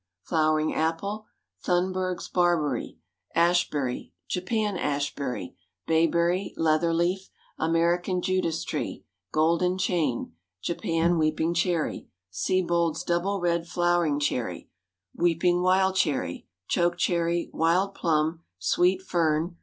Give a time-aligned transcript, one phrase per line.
[0.23, 1.27] Flowering apple.
[1.63, 2.97] Thunberg's barberry.
[3.35, 4.13] Ashberry.
[4.27, 5.53] Japan ashberry.
[5.85, 6.55] Bayberry.
[6.57, 7.29] Leatherleaf.
[7.59, 9.05] American Judas tree.
[9.31, 10.33] Golden chain.
[10.59, 12.07] Japan weeping cherry.
[12.31, 14.71] Siebold's double red flowering cherry.
[15.13, 16.47] Weeping wild cherry.
[16.67, 17.51] Choke cherry.
[17.53, 18.43] Wild plum.
[18.57, 19.57] Sweet fern.